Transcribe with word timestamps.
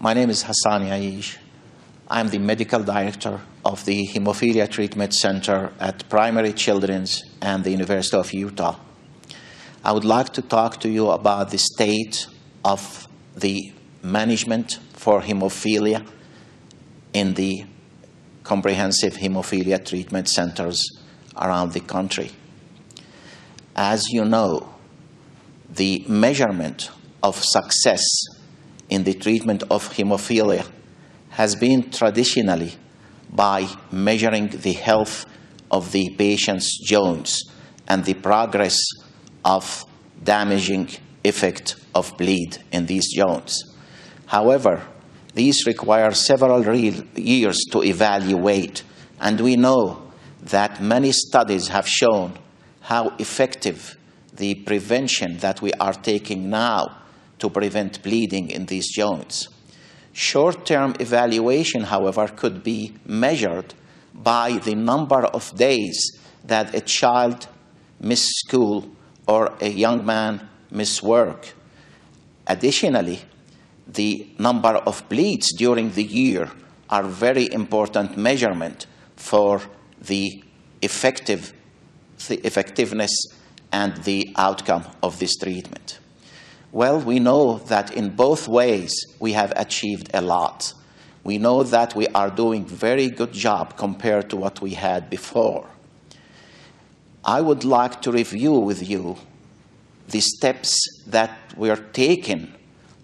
My 0.00 0.12
name 0.12 0.28
is 0.28 0.42
Hassan 0.42 0.82
Yaish. 0.82 1.38
I'm 2.08 2.28
the 2.28 2.38
medical 2.38 2.82
director 2.82 3.40
of 3.64 3.84
the 3.84 4.06
Hemophilia 4.06 4.68
Treatment 4.68 5.14
Center 5.14 5.72
at 5.80 6.08
Primary 6.10 6.52
Children's 6.52 7.22
and 7.40 7.64
the 7.64 7.70
University 7.70 8.16
of 8.16 8.32
Utah. 8.34 8.76
I 9.84 9.92
would 9.92 10.04
like 10.04 10.32
to 10.34 10.42
talk 10.42 10.80
to 10.80 10.88
you 10.90 11.08
about 11.10 11.50
the 11.50 11.58
state 11.58 12.26
of 12.64 13.06
the 13.36 13.72
management 14.02 14.78
for 14.92 15.22
hemophilia 15.22 16.06
in 17.12 17.34
the 17.34 17.64
comprehensive 18.42 19.14
hemophilia 19.14 19.82
treatment 19.84 20.28
centers 20.28 20.82
around 21.36 21.72
the 21.72 21.80
country. 21.80 22.30
As 23.74 24.04
you 24.10 24.24
know, 24.24 24.74
the 25.70 26.04
measurement 26.08 26.90
of 27.22 27.42
success 27.42 28.02
in 28.88 29.04
the 29.04 29.14
treatment 29.14 29.62
of 29.70 29.88
hemophilia 29.94 30.66
has 31.30 31.56
been 31.56 31.90
traditionally 31.90 32.74
by 33.30 33.66
measuring 33.90 34.48
the 34.48 34.72
health 34.72 35.26
of 35.70 35.90
the 35.92 36.14
patient's 36.16 36.78
joints 36.86 37.50
and 37.88 38.04
the 38.04 38.14
progress 38.14 38.78
of 39.44 39.84
damaging 40.22 40.88
effect 41.24 41.76
of 41.94 42.16
bleed 42.16 42.58
in 42.72 42.86
these 42.86 43.12
joints. 43.12 43.74
However, 44.26 44.82
these 45.34 45.66
require 45.66 46.12
several 46.12 46.64
years 47.16 47.58
to 47.72 47.82
evaluate, 47.82 48.84
and 49.20 49.40
we 49.40 49.56
know 49.56 50.12
that 50.42 50.80
many 50.80 51.10
studies 51.12 51.68
have 51.68 51.88
shown 51.88 52.38
how 52.80 53.08
effective 53.18 53.96
the 54.32 54.54
prevention 54.54 55.38
that 55.38 55.60
we 55.60 55.72
are 55.74 55.94
taking 55.94 56.50
now 56.50 57.03
to 57.44 57.50
prevent 57.50 58.02
bleeding 58.02 58.48
in 58.48 58.64
these 58.64 58.88
joints. 58.90 59.48
Short 60.14 60.64
term 60.64 60.94
evaluation, 60.98 61.82
however, 61.82 62.26
could 62.28 62.62
be 62.62 62.94
measured 63.04 63.74
by 64.14 64.52
the 64.64 64.74
number 64.74 65.26
of 65.26 65.54
days 65.54 65.98
that 66.46 66.74
a 66.74 66.80
child 66.80 67.46
miss 68.00 68.24
school 68.42 68.88
or 69.28 69.52
a 69.60 69.68
young 69.68 70.06
man 70.06 70.48
miss 70.70 71.02
work. 71.02 71.52
Additionally, 72.46 73.20
the 73.86 74.26
number 74.38 74.76
of 74.86 75.06
bleeds 75.10 75.52
during 75.58 75.90
the 75.90 76.02
year 76.02 76.50
are 76.88 77.04
very 77.04 77.52
important 77.52 78.16
measurement 78.16 78.86
for 79.16 79.60
the 80.00 80.42
effective 80.80 81.52
the 82.28 82.36
effectiveness 82.46 83.10
and 83.70 83.92
the 84.04 84.32
outcome 84.36 84.84
of 85.02 85.18
this 85.18 85.36
treatment. 85.36 85.98
Well, 86.74 86.98
we 86.98 87.20
know 87.20 87.58
that 87.68 87.92
in 87.92 88.16
both 88.16 88.48
ways 88.48 88.92
we 89.20 89.34
have 89.34 89.52
achieved 89.54 90.10
a 90.12 90.20
lot. 90.20 90.74
We 91.22 91.38
know 91.38 91.62
that 91.62 91.94
we 91.94 92.08
are 92.08 92.30
doing 92.30 92.66
very 92.66 93.10
good 93.10 93.32
job 93.32 93.76
compared 93.76 94.28
to 94.30 94.36
what 94.36 94.60
we 94.60 94.70
had 94.70 95.08
before. 95.08 95.68
I 97.24 97.42
would 97.42 97.62
like 97.62 98.02
to 98.02 98.10
review 98.10 98.54
with 98.54 98.90
you 98.90 99.18
the 100.08 100.18
steps 100.18 100.76
that 101.06 101.38
were 101.56 101.76
taken 101.76 102.52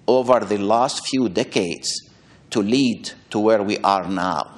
over 0.08 0.40
the 0.40 0.58
last 0.58 1.06
few 1.06 1.28
decades 1.28 2.10
to 2.50 2.60
lead 2.60 3.12
to 3.30 3.38
where 3.38 3.62
we 3.62 3.78
are 3.78 4.08
now. 4.08 4.50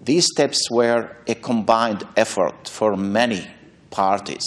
These 0.00 0.26
steps 0.26 0.70
were 0.70 1.16
a 1.26 1.34
combined 1.34 2.06
effort 2.16 2.68
for 2.68 2.96
many 2.96 3.48
parties. 3.90 4.46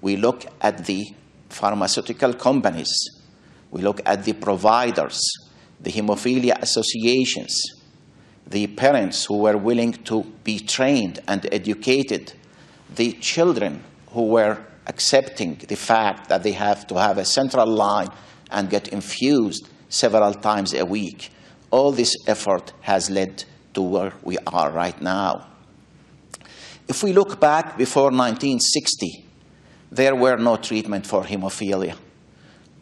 We 0.00 0.14
look 0.14 0.44
at 0.60 0.86
the 0.86 1.14
pharmaceutical 1.48 2.34
companies, 2.34 2.90
we 3.70 3.82
look 3.82 4.00
at 4.06 4.24
the 4.24 4.32
providers, 4.32 5.20
the 5.80 5.90
hemophilia 5.90 6.60
associations, 6.60 7.54
the 8.46 8.66
parents 8.66 9.26
who 9.26 9.38
were 9.38 9.56
willing 9.56 9.92
to 9.92 10.24
be 10.44 10.58
trained 10.58 11.20
and 11.28 11.46
educated, 11.52 12.32
the 12.94 13.12
children 13.12 13.84
who 14.10 14.26
were 14.26 14.64
accepting 14.86 15.56
the 15.68 15.76
fact 15.76 16.28
that 16.28 16.42
they 16.42 16.52
have 16.52 16.86
to 16.86 16.98
have 16.98 17.18
a 17.18 17.24
central 17.24 17.66
line 17.66 18.08
and 18.50 18.70
get 18.70 18.88
infused 18.88 19.68
several 19.88 20.32
times 20.32 20.72
a 20.72 20.84
week. 20.84 21.30
All 21.70 21.92
this 21.92 22.14
effort 22.26 22.72
has 22.80 23.10
led 23.10 23.44
to 23.74 23.82
where 23.82 24.14
we 24.22 24.38
are 24.46 24.70
right 24.70 25.00
now. 25.02 25.46
If 26.88 27.02
we 27.02 27.12
look 27.12 27.38
back 27.38 27.76
before 27.76 28.10
1960, 28.10 29.27
there 29.90 30.14
were 30.14 30.36
no 30.36 30.56
treatment 30.56 31.06
for 31.06 31.24
hemophilia. 31.24 31.96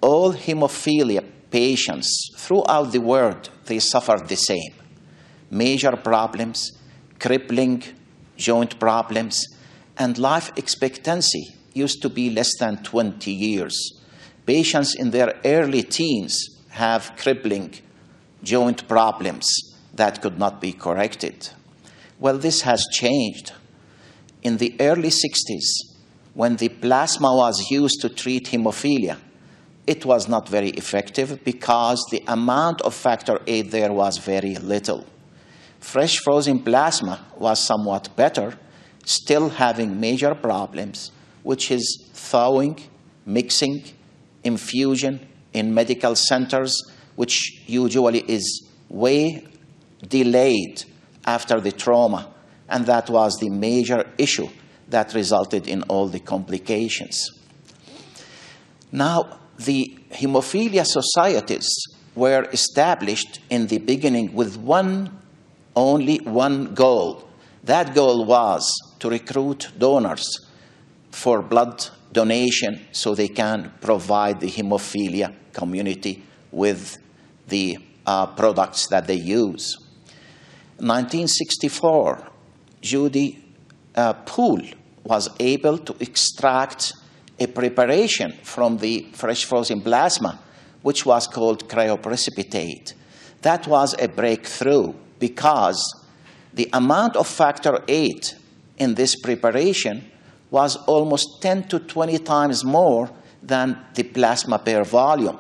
All 0.01 0.33
hemophilia 0.33 1.25
patients 1.51 2.31
throughout 2.37 2.93
the 2.93 3.01
world, 3.01 3.51
they 3.67 3.79
suffered 3.79 4.29
the 4.29 4.37
same. 4.37 4.75
Major 5.51 5.97
problems, 5.97 6.73
crippling 7.19 7.83
joint 8.37 8.79
problems, 8.79 9.47
and 9.97 10.19
life 10.19 10.53
expectancy 10.57 11.55
used 11.73 12.03
to 12.03 12.09
be 12.09 12.31
less 12.31 12.57
than 12.59 12.83
20 12.83 13.31
years. 13.31 14.03
Patients 14.45 14.95
in 14.95 15.11
their 15.11 15.39
early 15.45 15.83
teens 15.83 16.37
have 16.71 17.13
crippling 17.17 17.75
joint 18.43 18.87
problems 18.87 19.49
that 19.95 20.21
could 20.21 20.39
not 20.39 20.61
be 20.61 20.73
corrected. 20.73 21.49
Well, 22.19 22.39
this 22.39 22.63
has 22.63 22.87
changed. 22.93 23.53
In 24.43 24.59
the 24.59 24.77
early 24.81 25.09
60s, 25.09 25.96
when 26.37 26.57
the 26.57 26.69
plasma 26.69 27.35
was 27.35 27.71
used 27.71 27.99
to 28.03 28.11
treat 28.11 28.49
hemophilia, 28.49 29.17
it 29.87 30.05
was 30.05 30.29
not 30.29 30.47
very 30.47 30.69
effective 30.69 31.43
because 31.45 32.05
the 32.11 32.23
amount 32.27 32.83
of 32.83 32.93
factor 32.95 33.39
VIII 33.47 33.63
there 33.63 33.91
was 33.91 34.19
very 34.19 34.55
little. 34.57 35.07
Fresh 35.81 36.19
frozen 36.19 36.59
plasma 36.59 37.25
was 37.39 37.59
somewhat 37.59 38.15
better, 38.17 38.53
still 39.07 39.49
having 39.49 39.99
major 39.99 40.35
problems, 40.35 41.11
which 41.43 41.71
is 41.71 42.07
thawing, 42.13 42.79
mixing, 43.25 43.83
infusion 44.45 45.27
in 45.55 45.73
medical 45.73 46.15
centers, 46.15 46.77
which 47.15 47.63
usually 47.67 48.21
is 48.29 48.69
way 48.91 49.43
delayed 50.07 50.85
after 51.25 51.63
the 51.63 51.73
trauma. 51.73 52.29
And 52.69 52.85
that 52.85 53.09
was 53.09 53.39
the 53.39 53.49
major 53.49 54.05
issue 54.19 54.51
that 54.89 55.15
resulted 55.15 55.67
in 55.67 55.83
all 55.85 56.09
the 56.09 56.21
complications. 56.21 57.31
Now, 58.93 59.39
the 59.59 59.99
hemophilia 60.11 60.87
societies 60.87 61.69
were 62.15 62.49
established 62.53 63.41
in 63.51 63.67
the 63.67 63.79
beginning 63.79 64.35
with 64.35 64.57
one, 64.57 65.19
only 65.75 66.19
one 66.19 66.75
goal. 66.75 67.29
That 67.65 67.95
goal 67.95 68.25
was 68.25 68.71
to 69.01 69.11
recruit 69.11 69.73
donors 69.79 70.47
for 71.11 71.43
blood 71.43 71.89
donation 72.13 72.87
so 72.93 73.15
they 73.15 73.29
can 73.29 73.73
provide 73.81 74.41
the 74.41 74.49
hemophilia 74.49 75.35
community 75.53 76.23
with 76.51 76.97
the 77.49 77.79
uh, 78.07 78.27
products 78.27 78.87
that 78.89 79.07
they 79.07 79.15
use. 79.15 79.77
1964, 80.79 82.29
Judy 82.81 83.46
uh, 83.97 84.13
Pool 84.13 84.61
was 85.05 85.29
able 85.41 85.79
to 85.79 85.97
extract 86.01 86.93
a 87.39 87.47
preparation 87.47 88.33
from 88.43 88.79
the 88.79 89.07
fresh 89.13 89.45
frozen 89.45 89.81
plasma, 89.81 90.39
which 90.83 91.05
was 91.05 91.27
called 91.27 91.69
cryoprecipitate. 91.69 92.95
That 93.43 93.67
was 93.67 93.95
a 94.01 94.09
breakthrough 94.09 94.95
because 95.19 96.05
the 96.55 96.69
amount 96.73 97.17
of 97.17 97.27
factor 97.27 97.79
VIII 97.87 98.23
in 98.79 98.95
this 98.95 99.17
preparation 99.17 100.11
was 100.51 100.77
almost 100.87 101.43
10 101.43 101.69
to 101.69 101.81
20 101.81 102.19
times 102.19 102.65
more 102.65 103.11
than 103.43 103.79
the 103.95 104.03
plasma 104.03 104.59
per 104.59 104.85
volume. 104.85 105.39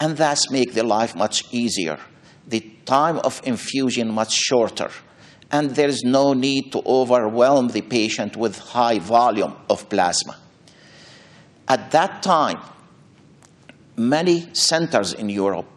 And 0.00 0.16
thus 0.16 0.50
make 0.50 0.74
the 0.74 0.84
life 0.84 1.14
much 1.16 1.44
easier. 1.52 1.98
The 2.46 2.60
time 2.84 3.18
of 3.18 3.40
infusion 3.44 4.12
much 4.12 4.32
shorter. 4.32 4.90
And 5.50 5.70
there 5.70 5.88
is 5.88 6.02
no 6.04 6.34
need 6.34 6.72
to 6.72 6.82
overwhelm 6.84 7.68
the 7.68 7.80
patient 7.80 8.36
with 8.36 8.58
high 8.58 8.98
volume 8.98 9.54
of 9.70 9.88
plasma. 9.88 10.36
At 11.66 11.90
that 11.90 12.22
time, 12.22 12.60
many 13.96 14.48
centers 14.54 15.12
in 15.14 15.28
Europe 15.28 15.68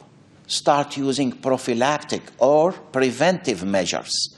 start 0.47 0.97
using 0.97 1.31
prophylactic 1.31 2.21
or 2.37 2.73
preventive 2.73 3.63
measures. 3.63 4.35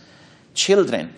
Children 0.53 1.13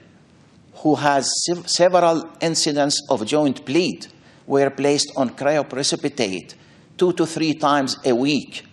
who 0.75 0.95
has 0.95 1.29
several 1.65 2.29
incidents 2.39 3.01
of 3.09 3.25
joint 3.25 3.65
bleed 3.65 4.07
were 4.47 4.69
placed 4.69 5.11
on 5.17 5.31
cryoprecipitate 5.31 6.53
two 6.97 7.11
to 7.13 7.25
three 7.25 7.53
times 7.53 7.97
a 8.05 8.15
week 8.15 8.65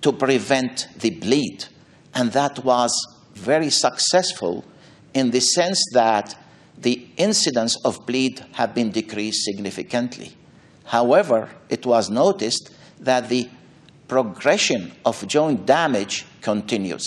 to 0.00 0.12
prevent 0.12 0.88
the 0.98 1.10
bleed. 1.10 1.64
And 2.14 2.30
that 2.32 2.64
was 2.64 2.92
very 3.34 3.70
successful 3.70 4.64
in 5.14 5.30
the 5.30 5.40
sense 5.40 5.82
that 5.92 6.36
the 6.78 7.06
incidence 7.16 7.76
of 7.84 8.06
bleed 8.06 8.44
have 8.52 8.74
been 8.74 8.90
decreased 8.90 9.44
significantly. 9.44 10.32
However, 10.84 11.48
it 11.68 11.86
was 11.86 12.10
noticed 12.10 12.70
that 13.00 13.28
the 13.28 13.48
progression 14.08 14.92
of 15.04 15.26
joint 15.26 15.64
damage 15.64 16.26
continues. 16.40 17.06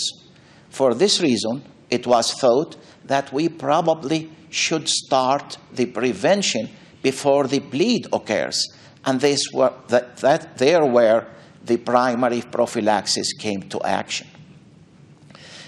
For 0.70 0.94
this 0.94 1.20
reason, 1.20 1.62
it 1.90 2.06
was 2.06 2.32
thought 2.32 2.76
that 3.04 3.32
we 3.32 3.48
probably 3.48 4.30
should 4.50 4.88
start 4.88 5.58
the 5.72 5.86
prevention 5.86 6.68
before 7.02 7.46
the 7.46 7.60
bleed 7.60 8.06
occurs. 8.12 8.66
And 9.04 9.20
this 9.20 9.40
were, 9.52 9.72
that, 9.88 10.16
that 10.18 10.58
there 10.58 10.84
where 10.84 11.28
the 11.64 11.76
primary 11.76 12.42
prophylaxis 12.42 13.32
came 13.34 13.62
to 13.68 13.80
action. 13.82 14.26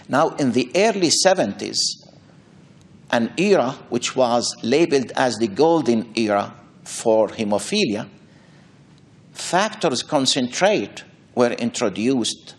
Now, 0.09 0.31
in 0.31 0.53
the 0.53 0.71
early 0.75 1.11
70s, 1.11 1.77
an 3.11 3.33
era 3.37 3.73
which 3.91 4.17
was 4.17 4.55
labeled 4.63 5.13
as 5.17 5.37
the 5.37 5.49
golden 5.49 6.13
era 6.17 6.55
for 6.85 7.29
hemophilia, 7.29 8.09
factors 9.33 10.03
concentrate 10.03 11.05
were 11.35 11.53
introduced 11.53 12.55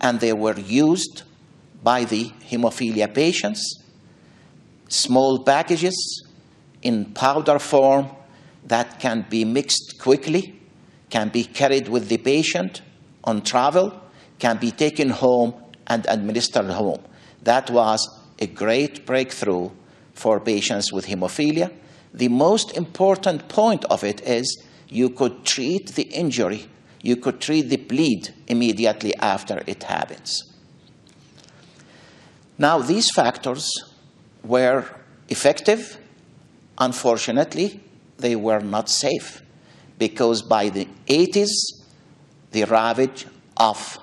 and 0.00 0.20
they 0.20 0.32
were 0.32 0.58
used 0.58 1.22
by 1.82 2.04
the 2.04 2.30
hemophilia 2.50 3.12
patients, 3.12 3.82
small 4.88 5.42
packages 5.42 6.24
in 6.82 7.06
powder 7.06 7.58
form 7.58 8.08
that 8.64 9.00
can 9.00 9.26
be 9.28 9.44
mixed 9.44 9.98
quickly, 9.98 10.60
can 11.10 11.28
be 11.28 11.44
carried 11.44 11.88
with 11.88 12.08
the 12.08 12.18
patient 12.18 12.82
on 13.24 13.42
travel, 13.42 14.00
can 14.38 14.56
be 14.58 14.70
taken 14.70 15.10
home 15.10 15.54
and 15.88 16.06
administered 16.08 16.70
home. 16.70 17.02
That 17.42 17.70
was 17.70 18.08
a 18.38 18.46
great 18.46 19.06
breakthrough 19.06 19.70
for 20.14 20.38
patients 20.40 20.92
with 20.92 21.06
hemophilia. 21.06 21.72
The 22.12 22.28
most 22.28 22.76
important 22.76 23.48
point 23.48 23.84
of 23.86 24.04
it 24.04 24.20
is 24.22 24.62
you 24.88 25.10
could 25.10 25.44
treat 25.44 25.94
the 25.94 26.04
injury, 26.04 26.68
you 27.02 27.16
could 27.16 27.40
treat 27.40 27.68
the 27.68 27.76
bleed 27.76 28.34
immediately 28.46 29.14
after 29.16 29.62
it 29.66 29.82
happens. 29.84 30.44
Now, 32.58 32.80
these 32.80 33.10
factors 33.12 33.70
were 34.42 34.84
effective. 35.28 35.98
Unfortunately, 36.78 37.80
they 38.18 38.34
were 38.34 38.60
not 38.60 38.88
safe 38.88 39.42
because 39.98 40.42
by 40.42 40.68
the 40.68 40.88
80s, 41.06 41.50
the 42.50 42.64
ravage 42.64 43.26
of 43.56 43.98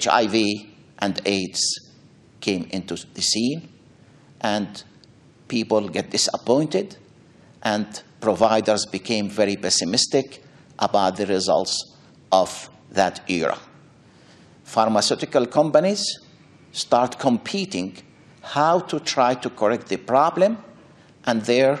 HIV 0.00 0.34
and 0.98 1.20
AIDS 1.24 1.90
came 2.40 2.66
into 2.70 2.96
the 3.14 3.22
scene, 3.22 3.68
and 4.40 4.82
people 5.48 5.88
get 5.88 6.10
disappointed, 6.10 6.96
and 7.62 8.02
providers 8.20 8.86
became 8.86 9.28
very 9.28 9.56
pessimistic 9.56 10.42
about 10.78 11.16
the 11.16 11.26
results 11.26 11.96
of 12.30 12.70
that 12.90 13.20
era. 13.28 13.58
Pharmaceutical 14.64 15.46
companies 15.46 16.02
start 16.72 17.18
competing 17.18 17.96
how 18.42 18.80
to 18.80 18.98
try 19.00 19.34
to 19.34 19.50
correct 19.50 19.88
the 19.88 19.98
problem, 19.98 20.58
and 21.26 21.42
there 21.42 21.80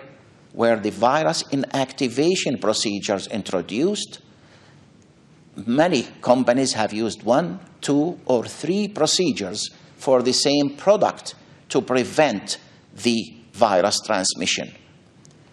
were 0.52 0.76
the 0.76 0.90
virus 0.90 1.42
inactivation 1.44 2.60
procedures 2.60 3.26
introduced. 3.28 4.20
Many 5.54 6.04
companies 6.22 6.72
have 6.72 6.92
used 6.92 7.22
one, 7.24 7.60
two, 7.80 8.18
or 8.24 8.44
three 8.44 8.88
procedures 8.88 9.70
for 9.96 10.22
the 10.22 10.32
same 10.32 10.76
product 10.76 11.34
to 11.68 11.82
prevent 11.82 12.58
the 12.94 13.34
virus 13.52 14.00
transmission 14.00 14.72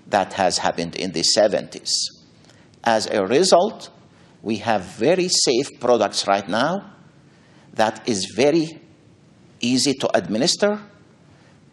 that 0.07 0.33
has 0.33 0.59
happened 0.59 0.95
in 0.95 1.11
the 1.11 1.21
70s. 1.21 1.91
As 2.83 3.07
a 3.07 3.25
result, 3.25 3.89
we 4.41 4.57
have 4.57 4.83
very 4.83 5.27
safe 5.27 5.79
products 5.79 6.27
right 6.27 6.47
now 6.47 6.93
that 7.73 8.07
is 8.07 8.31
very 8.35 8.79
easy 9.59 9.93
to 9.93 10.17
administer, 10.17 10.79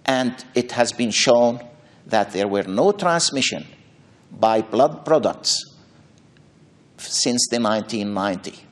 and 0.04 0.44
it 0.54 0.72
has 0.72 0.92
been 0.92 1.12
shown 1.12 1.60
that 2.06 2.32
there 2.32 2.48
were 2.48 2.64
no 2.64 2.90
transmission 2.92 3.66
by 4.32 4.62
blood 4.62 5.04
products 5.04 5.75
since 6.98 7.46
the 7.50 7.60
1990. 7.60 8.64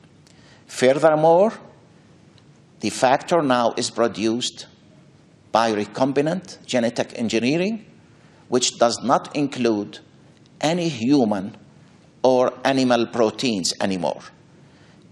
Furthermore, 0.67 1.53
the 2.79 2.89
factor 2.89 3.41
now 3.41 3.73
is 3.77 3.89
produced 3.89 4.67
by 5.51 5.71
recombinant 5.71 6.63
genetic 6.65 7.17
engineering, 7.17 7.85
which 8.49 8.77
does 8.77 9.01
not 9.03 9.35
include 9.35 9.99
any 10.61 10.89
human 10.89 11.55
or 12.23 12.51
animal 12.63 13.05
proteins 13.07 13.73
anymore. 13.79 14.21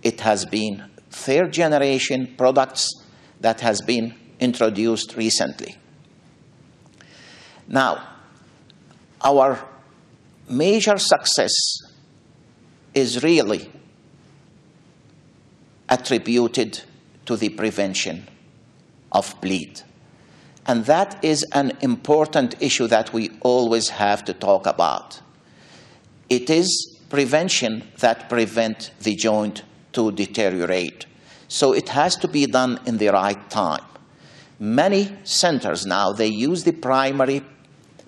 It 0.02 0.22
has 0.22 0.46
been 0.46 0.84
third 1.10 1.54
generation 1.54 2.36
products 2.38 2.90
that 3.40 3.62
has 3.62 3.82
been 3.82 4.14
introduced 4.40 5.16
recently. 5.16 5.78
Now, 7.68 8.06
our 9.24 9.64
major 10.50 10.98
success 10.98 11.54
is 12.94 13.24
really 13.24 13.72
attributed 15.90 16.82
to 17.26 17.36
the 17.36 17.50
prevention 17.50 18.28
of 19.12 19.40
bleed. 19.42 19.82
And 20.66 20.86
that 20.86 21.24
is 21.24 21.46
an 21.52 21.74
important 21.82 22.56
issue 22.62 22.88
that 22.88 23.14
we 23.14 23.32
always 23.42 23.90
have 23.90 24.24
to 24.26 24.34
talk 24.34 24.66
about. 24.66 25.22
It 26.30 26.50
is 26.50 26.98
prevention 27.10 27.84
that 28.00 28.30
prevent 28.30 28.92
the 29.02 29.16
joint 29.16 29.64
to 29.92 30.12
deteriorate. 30.12 31.06
So 31.48 31.74
it 31.74 31.90
has 31.90 32.16
to 32.18 32.28
be 32.28 32.46
done 32.46 32.80
in 32.86 32.98
the 32.98 33.10
right 33.10 33.50
time. 33.50 33.84
Many 34.60 35.16
centers 35.24 35.86
now 35.86 36.14
they 36.14 36.28
use 36.28 36.64
the 36.64 36.72
primary 36.72 37.44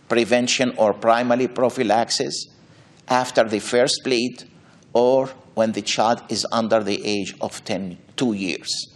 prevention 0.08 0.74
or 0.78 0.94
primary 0.94 1.48
prophylaxis 1.48 2.48
after 3.08 3.44
the 3.44 3.60
first 3.60 4.02
bleed 4.04 4.44
or 4.96 5.28
when 5.56 5.74
the 5.74 5.82
child 5.82 6.24
is 6.30 6.48
under 6.54 6.82
the 6.82 7.06
age 7.06 7.36
of 7.42 7.64
10, 7.66 7.98
two 8.16 8.32
years. 8.32 8.88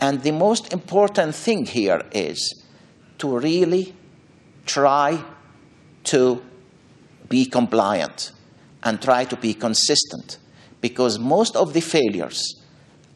And 0.00 0.22
the 0.22 0.32
most 0.32 0.72
important 0.72 1.34
thing 1.34 1.64
here 1.64 2.02
is 2.12 2.64
to 3.18 3.38
really 3.38 3.94
try 4.66 5.22
to 6.04 6.42
be 7.28 7.46
compliant 7.46 8.32
and 8.82 9.00
try 9.00 9.24
to 9.24 9.36
be 9.36 9.54
consistent 9.54 10.38
because 10.80 11.20
most 11.20 11.54
of 11.54 11.72
the 11.72 11.80
failures 11.80 12.60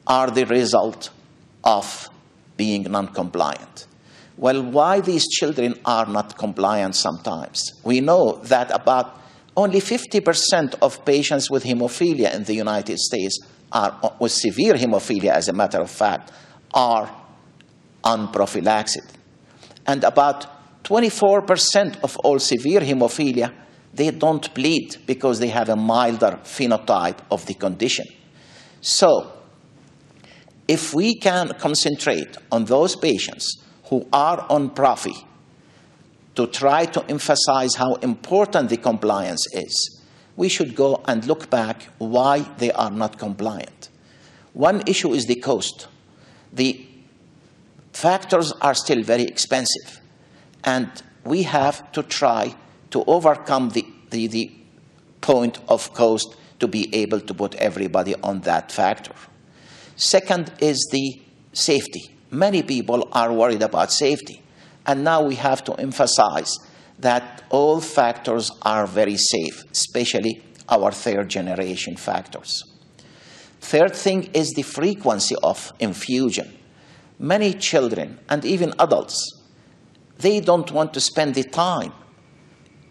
are 0.07 0.31
the 0.31 0.47
result 0.47 1.11
of 1.65 2.09
being 2.57 2.85
non 2.85 3.09
compliant. 3.09 3.87
Well, 4.37 4.63
why 4.63 5.01
these 5.01 5.29
children 5.29 5.75
are 5.85 6.07
not 6.07 6.39
compliant 6.39 6.95
sometimes? 6.95 7.81
We 7.85 8.01
know 8.01 8.41
that 8.45 8.71
about 8.71 9.22
only 9.57 9.81
50% 9.81 10.77
of 10.81 11.05
patients 11.05 11.51
with 11.51 11.65
hemophilia 11.65 12.35
in 12.35 12.45
the 12.45 12.55
United 12.55 12.99
States 12.99 13.39
are 13.71 14.17
with 14.19 14.33
severe 14.33 14.75
hemophilia, 14.75 15.33
as 15.33 15.49
a 15.49 15.53
matter 15.53 15.81
of 15.81 15.91
fact, 15.91 16.33
are 16.73 17.11
on 18.05 18.33
prophylaxis. 18.33 19.07
And 19.87 20.05
about 20.05 20.85
24% 20.85 22.03
of 22.03 22.17
all 22.19 22.39
severe 22.39 22.81
hemophilia, 22.81 23.53
they 23.95 24.11
don't 24.11 24.53
bleed 24.55 24.97
because 25.07 25.39
they 25.39 25.49
have 25.49 25.69
a 25.69 25.77
milder 25.77 26.41
phenotype 26.45 27.19
of 27.31 27.45
the 27.47 27.55
condition. 27.55 28.07
So, 28.81 29.33
if 30.67 30.95
we 30.95 31.15
can 31.17 31.49
concentrate 31.59 32.37
on 32.51 32.65
those 32.65 32.97
patients 32.97 33.63
who 33.85 34.07
are 34.13 34.47
on 34.49 34.71
prophy 34.71 35.15
to 36.35 36.47
try 36.47 36.87
to 36.87 37.05
emphasize 37.07 37.75
how 37.75 37.95
important 37.97 38.71
the 38.71 38.77
compliance 38.77 39.47
is, 39.53 40.03
we 40.37 40.49
should 40.49 40.75
go 40.75 41.03
and 41.07 41.27
look 41.27 41.51
back 41.51 41.89
why 41.99 42.41
they 42.59 42.73
are 42.73 42.91
not 42.91 43.19
compliant. 43.19 43.91
One 44.55 44.83
issue 44.87 45.13
is 45.13 45.27
the 45.27 45.37
cost. 45.37 45.89
The 46.53 46.87
factors 47.93 48.53
are 48.61 48.75
still 48.75 49.03
very 49.03 49.25
expensive, 49.25 50.01
and 50.65 50.91
we 51.25 51.43
have 51.43 51.93
to 51.93 52.03
try 52.03 52.55
to 52.91 53.05
overcome 53.05 53.71
the, 53.71 53.87
the, 54.11 54.27
the 54.27 54.53
point 55.21 55.59
of 55.69 55.93
cost 55.95 56.37
to 56.61 56.69
be 56.69 56.95
able 56.95 57.21
to 57.21 57.35
put 57.35 57.55
everybody 57.57 58.15
on 58.23 58.41
that 58.41 58.73
factor. 58.73 59.15
Second 59.97 60.53
is 60.61 60.89
the 60.91 61.21
safety 61.53 62.13
many 62.33 62.63
people 62.63 63.09
are 63.13 63.33
worried 63.33 63.63
about 63.63 63.93
safety. 63.93 64.43
And 64.87 65.05
now 65.05 65.23
we 65.23 65.37
have 65.37 65.65
to 65.65 65.75
emphasize 65.75 66.53
that 66.99 67.43
all 67.51 67.81
factors 67.81 68.51
are 68.63 68.87
very 68.87 69.17
safe, 69.17 69.65
especially 69.71 70.43
our 70.69 70.93
third 70.93 71.29
generation 71.29 71.97
factors. 71.97 72.65
Third 73.61 73.95
thing 73.95 74.31
is 74.35 74.51
the 74.51 74.63
frequency 74.63 75.37
of 75.43 75.73
infusion. 75.79 76.57
Many 77.19 77.55
children 77.55 78.19
and 78.29 78.45
even 78.45 78.75
adults, 78.79 79.41
they 80.19 80.41
don't 80.41 80.71
want 80.73 80.93
to 80.95 81.01
spend 81.01 81.35
the 81.35 81.45
time 81.45 81.93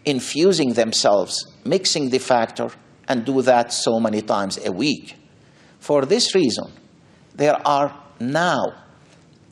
infusing 0.04 0.72
themselves, 0.72 1.46
mixing 1.64 2.10
the 2.10 2.18
factor, 2.18 2.70
and 3.08 3.24
do 3.24 3.42
that 3.42 3.72
so 3.72 4.00
many 4.00 4.22
times 4.22 4.58
a 4.64 4.72
week. 4.72 5.16
For 5.78 6.06
this 6.06 6.34
reason, 6.34 6.72
there 7.34 7.56
are 7.66 7.94
now 8.20 8.72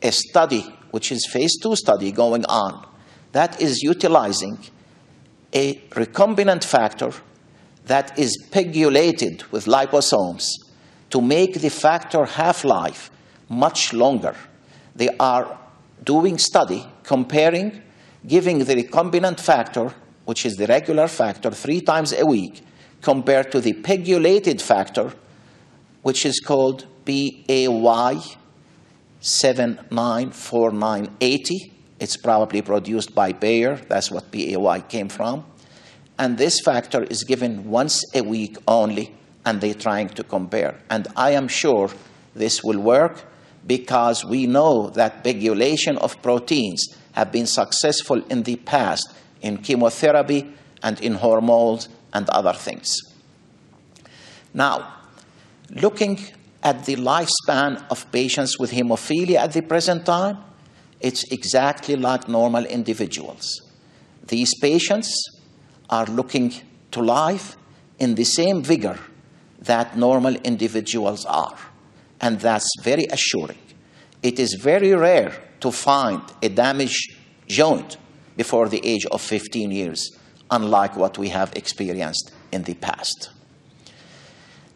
a 0.03 0.13
study, 0.13 0.65
which 0.91 1.13
is 1.13 1.27
phase 1.27 1.57
two 1.63 1.77
study 1.77 2.13
going 2.13 2.45
on, 2.47 2.87
that 3.33 3.61
is 3.61 3.83
utilizing 3.83 4.59
a 5.53 5.77
recombinant 5.91 6.65
factor 6.65 7.13
that 7.87 8.19
is 8.19 8.37
pegylated 8.51 9.51
with 9.51 9.67
liposomes 9.67 10.47
to 11.11 11.21
make 11.21 11.55
the 11.55 11.71
factor 11.71 12.25
half-life 12.25 13.11
much 13.49 13.93
longer. 13.93 14.35
They 14.95 15.09
are 15.19 15.59
doing 16.05 16.39
study 16.39 16.87
comparing 17.03 17.83
giving 18.27 18.59
the 18.59 18.75
recombinant 18.75 19.41
factor, 19.41 19.95
which 20.25 20.45
is 20.45 20.57
the 20.57 20.67
regular 20.67 21.09
factor, 21.09 21.51
three 21.51 21.81
times 21.81 22.13
a 22.13 22.25
week, 22.25 22.63
compared 23.01 23.51
to 23.51 23.61
the 23.61 23.73
pegylated 23.73 24.61
factor, 24.61 25.13
which 26.03 26.27
is 26.27 26.39
called 26.41 26.87
BAY 27.05 27.67
794980. 29.21 31.73
It's 31.99 32.17
probably 32.17 32.63
produced 32.63 33.13
by 33.15 33.33
Bayer. 33.33 33.77
That's 33.77 34.11
what 34.11 34.31
BAY 34.31 34.83
came 34.89 35.09
from. 35.09 35.45
And 36.19 36.39
this 36.39 36.61
factor 36.61 37.03
is 37.05 37.25
given 37.25 37.71
once 37.71 38.03
a 38.15 38.23
week 38.23 38.57
only, 38.67 39.15
and 39.45 39.61
they're 39.61 39.75
trying 39.75 40.09
to 40.11 40.23
compare. 40.23 40.79
And 40.89 41.09
I 41.17 41.33
am 41.33 41.49
sure 41.49 41.91
this 42.35 42.63
will 42.63 42.79
work 42.81 43.25
because 43.67 44.25
we 44.25 44.47
know 44.47 44.91
that 44.91 45.25
pegylation 45.25 45.99
of 45.99 46.23
proteins 46.23 46.97
have 47.13 47.33
been 47.33 47.47
successful 47.47 48.23
in 48.31 48.45
the 48.45 48.57
past 48.57 49.13
in 49.43 49.59
chemotherapy 49.59 50.51
and 50.83 51.01
in 51.01 51.15
hormones 51.15 51.89
and 52.13 52.29
other 52.31 52.53
things. 52.53 52.97
Now, 54.53 54.95
looking 55.71 56.19
at 56.63 56.85
the 56.85 56.97
lifespan 56.97 57.85
of 57.91 58.11
patients 58.13 58.59
with 58.59 58.73
hemophilia 58.73 59.37
at 59.37 59.53
the 59.53 59.63
present 59.63 60.05
time, 60.05 60.39
it's 61.01 61.25
exactly 61.33 61.97
like 61.97 62.29
normal 62.29 62.65
individuals. 62.67 63.63
These 64.27 64.55
patients 64.61 65.11
are 65.89 66.07
looking 66.07 66.53
to 66.91 67.01
life 67.01 67.57
in 67.99 68.15
the 68.15 68.25
same 68.25 68.63
vigor 68.63 68.99
that 69.61 69.97
normal 69.97 70.35
individuals 70.37 71.25
are, 71.25 71.57
and 72.21 72.39
that's 72.41 72.69
very 72.83 73.07
assuring. 73.07 73.59
It 74.23 74.39
is 74.39 74.55
very 74.55 74.93
rare 74.95 75.33
to 75.61 75.71
find 75.71 76.23
a 76.43 76.49
damaged 76.49 77.17
joint 77.47 77.97
before 78.37 78.69
the 78.69 78.81
age 78.85 79.07
of 79.07 79.21
15 79.21 79.71
years, 79.71 80.11
unlike 80.51 80.97
what 80.97 81.19
we 81.19 81.31
have 81.31 81.53
experienced 81.57 82.33
in 82.53 82.65
the 82.65 82.75
past. 82.75 83.31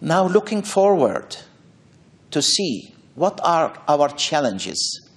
Now, 0.01 0.27
looking 0.27 0.63
forward 0.63 1.37
to 2.35 2.43
see 2.43 2.93
what 3.15 3.41
are 3.45 3.73
our 3.87 4.09
challenges 4.09 5.09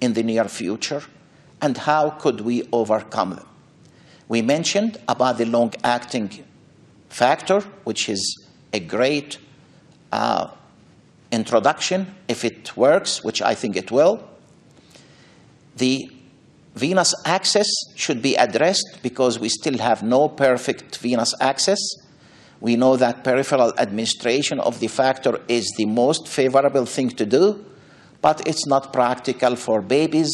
in 0.00 0.14
the 0.14 0.22
near 0.24 0.46
future 0.48 1.00
and 1.62 1.78
how 1.78 2.10
could 2.10 2.40
we 2.40 2.68
overcome 2.72 3.30
them. 3.30 3.46
We 4.26 4.42
mentioned 4.42 4.98
about 5.06 5.38
the 5.38 5.44
long-acting 5.44 6.44
factor, 7.08 7.60
which 7.84 8.08
is 8.08 8.20
a 8.72 8.80
great 8.80 9.38
uh, 10.10 10.48
introduction 11.30 12.12
if 12.26 12.44
it 12.44 12.76
works, 12.76 13.22
which 13.22 13.40
I 13.40 13.54
think 13.54 13.76
it 13.76 13.92
will. 13.92 14.28
The 15.76 16.10
venous 16.74 17.14
access 17.24 17.68
should 17.94 18.20
be 18.20 18.34
addressed 18.34 18.98
because 19.04 19.38
we 19.38 19.50
still 19.50 19.78
have 19.78 20.02
no 20.02 20.28
perfect 20.28 20.98
venous 20.98 21.32
access. 21.40 21.78
We 22.60 22.76
know 22.76 22.96
that 22.96 23.22
peripheral 23.22 23.72
administration 23.78 24.60
of 24.60 24.80
the 24.80 24.88
factor 24.88 25.40
is 25.48 25.72
the 25.76 25.86
most 25.86 26.26
favorable 26.28 26.86
thing 26.86 27.10
to 27.10 27.26
do, 27.26 27.64
but 28.22 28.46
it's 28.46 28.66
not 28.66 28.92
practical 28.92 29.56
for 29.56 29.82
babies, 29.82 30.30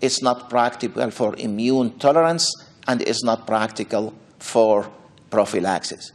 it's 0.00 0.22
not 0.22 0.48
practical 0.48 1.10
for 1.10 1.36
immune 1.36 1.98
tolerance, 1.98 2.50
and 2.86 3.02
it's 3.02 3.22
not 3.22 3.46
practical 3.46 4.14
for 4.38 4.90
prophylaxis. 5.30 6.12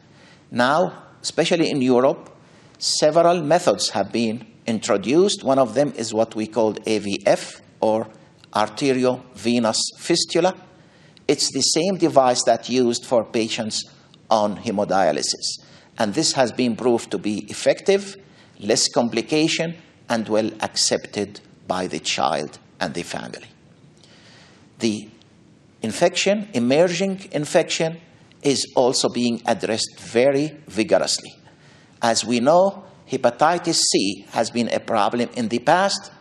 Now, 0.49 1.03
especially 1.21 1.69
in 1.69 1.81
Europe, 1.81 2.29
several 2.79 3.41
methods 3.41 3.89
have 3.91 4.11
been 4.11 4.45
introduced. 4.65 5.43
One 5.43 5.59
of 5.59 5.75
them 5.75 5.93
is 5.95 6.13
what 6.13 6.35
we 6.35 6.47
call 6.47 6.73
AVF, 6.73 7.61
or 7.79 8.07
arteriovenous 8.53 9.77
fistula. 9.97 10.55
It's 11.27 11.51
the 11.53 11.61
same 11.61 11.97
device 11.97 12.43
that's 12.43 12.69
used 12.69 13.05
for 13.05 13.23
patients 13.23 13.83
on 14.33 14.57
hemodialysis. 14.57 15.61
And 15.99 16.15
this 16.15 16.33
has 16.33 16.51
been 16.51 16.75
proved 16.75 17.11
to 17.11 17.19
be 17.19 17.45
effective, 17.51 18.17
less 18.59 18.89
complication, 18.89 19.75
and 20.09 20.27
well 20.27 20.49
accepted 20.59 21.39
by 21.67 21.85
the 21.87 21.99
child 21.99 22.57
and 22.79 22.95
the 22.95 23.03
family. 23.03 23.47
The 24.79 25.07
infection, 25.83 26.49
emerging 26.53 27.29
infection, 27.31 28.01
is 28.41 28.73
also 28.75 29.07
being 29.07 29.41
addressed 29.45 29.99
very 29.99 30.57
vigorously. 30.67 31.35
As 32.01 32.25
we 32.25 32.39
know, 32.39 32.83
hepatitis 33.09 33.79
C 33.91 34.25
has 34.31 34.49
been 34.49 34.69
a 34.69 34.79
problem 34.79 35.29
in 35.35 35.47
the 35.49 35.59
past, 35.59 36.11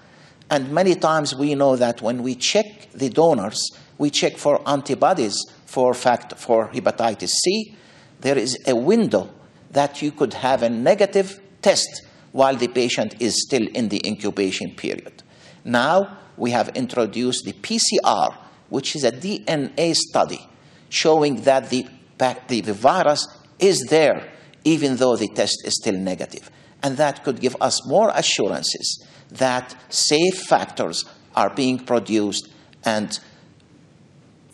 and 0.50 0.70
many 0.70 0.94
times 0.94 1.34
we 1.34 1.54
know 1.54 1.76
that 1.76 2.02
when 2.02 2.22
we 2.22 2.34
check 2.34 2.92
the 2.92 3.08
donors, 3.08 3.58
we 3.96 4.10
check 4.10 4.36
for 4.36 4.60
antibodies 4.68 5.36
for, 5.64 5.94
fact, 5.94 6.38
for 6.38 6.68
hepatitis 6.68 7.30
C. 7.30 7.76
There 8.22 8.38
is 8.38 8.56
a 8.66 8.74
window 8.74 9.30
that 9.72 10.00
you 10.00 10.12
could 10.12 10.34
have 10.34 10.62
a 10.62 10.70
negative 10.70 11.40
test 11.60 12.06
while 12.30 12.56
the 12.56 12.68
patient 12.68 13.16
is 13.20 13.42
still 13.42 13.66
in 13.74 13.88
the 13.88 14.00
incubation 14.06 14.74
period. 14.76 15.22
Now 15.64 16.18
we 16.36 16.52
have 16.52 16.70
introduced 16.70 17.44
the 17.44 17.52
PCR, 17.52 18.34
which 18.68 18.96
is 18.96 19.04
a 19.04 19.12
DNA 19.12 19.94
study 19.94 20.48
showing 20.88 21.42
that 21.42 21.68
the, 21.70 21.86
the, 22.18 22.60
the 22.60 22.72
virus 22.72 23.26
is 23.58 23.80
there 23.90 24.30
even 24.64 24.96
though 24.96 25.16
the 25.16 25.28
test 25.28 25.56
is 25.64 25.74
still 25.74 25.98
negative. 25.98 26.48
And 26.82 26.96
that 26.96 27.24
could 27.24 27.40
give 27.40 27.56
us 27.60 27.86
more 27.86 28.12
assurances 28.14 29.04
that 29.30 29.74
safe 29.88 30.42
factors 30.48 31.04
are 31.34 31.50
being 31.50 31.78
produced 31.78 32.48
and 32.84 33.18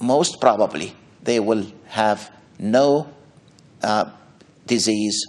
most 0.00 0.40
probably 0.40 0.94
they 1.22 1.40
will 1.40 1.66
have 1.86 2.30
no 2.58 3.08
uh, 3.82 4.10
disease 4.66 5.24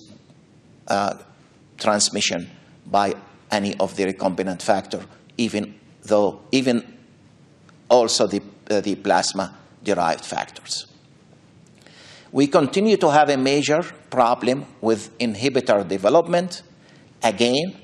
uh, 0.88 1.16
transmission 1.78 2.50
by 2.86 3.16
any 3.52 3.76
of 3.78 3.96
the 3.96 4.06
recombinant 4.06 4.62
factor, 4.62 5.04
even 5.38 5.76
though, 6.04 6.42
even 6.52 6.98
also 7.90 8.28
the, 8.28 8.42
uh, 8.70 8.82
the 8.82 8.96
plasma 8.96 9.58
derived 9.84 10.26
factors. 10.26 10.88
We 12.32 12.48
continue 12.48 12.98
to 12.98 13.10
have 13.10 13.30
a 13.30 13.38
major 13.38 13.82
problem 14.12 14.66
with 14.82 15.18
inhibitor 15.18 15.88
development. 15.88 16.62
Again, 17.24 17.76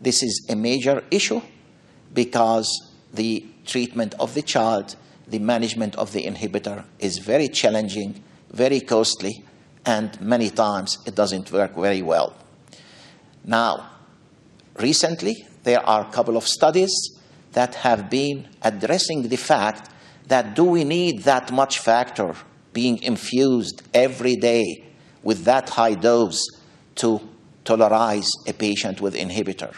this 0.00 0.22
is 0.22 0.46
a 0.50 0.56
major 0.56 1.04
issue 1.10 1.40
because 2.12 2.92
the 3.12 3.46
treatment 3.64 4.14
of 4.18 4.34
the 4.34 4.42
child, 4.42 4.96
the 5.28 5.38
management 5.38 5.94
of 5.96 6.12
the 6.12 6.24
inhibitor 6.24 6.84
is 6.98 7.18
very 7.18 7.48
challenging, 7.48 8.22
very 8.50 8.80
costly, 8.80 9.44
and 9.84 10.20
many 10.20 10.50
times 10.50 10.98
it 11.06 11.14
doesn't 11.14 11.50
work 11.50 11.74
very 11.74 12.02
well. 12.02 12.34
Now, 13.44 13.90
recently, 14.78 15.46
there 15.64 15.84
are 15.86 16.02
a 16.02 16.12
couple 16.12 16.36
of 16.36 16.46
studies 16.46 16.92
that 17.52 17.74
have 17.76 18.08
been 18.08 18.48
addressing 18.62 19.28
the 19.28 19.36
fact 19.36 19.90
that 20.28 20.54
do 20.54 20.64
we 20.64 20.84
need 20.84 21.22
that 21.24 21.52
much 21.52 21.78
factor 21.78 22.34
being 22.72 23.02
infused 23.02 23.82
every 23.92 24.36
day 24.36 24.84
with 25.22 25.44
that 25.44 25.68
high 25.68 25.94
dose 25.94 26.40
to 26.94 27.20
tolerize 27.64 28.28
a 28.46 28.52
patient 28.52 29.00
with 29.00 29.14
inhibitor? 29.14 29.74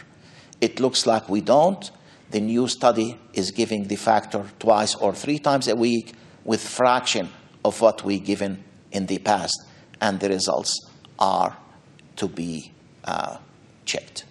It 0.60 0.80
looks 0.80 1.06
like 1.06 1.28
we 1.28 1.40
don't. 1.40 1.90
The 2.30 2.40
new 2.40 2.68
study 2.68 3.18
is 3.32 3.50
giving 3.50 3.88
the 3.88 3.96
factor 3.96 4.44
twice 4.58 4.94
or 4.94 5.14
three 5.14 5.38
times 5.38 5.68
a 5.68 5.76
week 5.76 6.12
with 6.44 6.66
fraction 6.66 7.28
of 7.64 7.80
what 7.80 8.04
we 8.04 8.18
given 8.18 8.62
in 8.92 9.06
the 9.06 9.18
past, 9.18 9.64
and 10.04 10.20
the 10.20 10.28
results 10.28 10.72
are 11.18 11.56
to 12.16 12.28
be 12.28 12.70
uh, 13.04 13.38
checked. 13.86 14.26